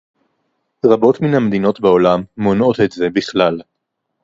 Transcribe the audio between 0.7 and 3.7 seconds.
רבות מן המדינות בעולם מונעות את זה בכלל